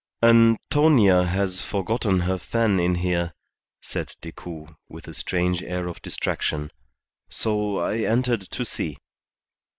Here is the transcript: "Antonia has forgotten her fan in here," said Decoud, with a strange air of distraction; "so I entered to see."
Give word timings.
"Antonia 0.23 1.25
has 1.25 1.61
forgotten 1.61 2.21
her 2.21 2.39
fan 2.39 2.79
in 2.79 2.95
here," 2.95 3.33
said 3.83 4.15
Decoud, 4.19 4.73
with 4.89 5.07
a 5.07 5.13
strange 5.13 5.61
air 5.61 5.85
of 5.87 6.01
distraction; 6.01 6.71
"so 7.29 7.77
I 7.77 7.97
entered 7.99 8.41
to 8.49 8.65
see." 8.65 8.97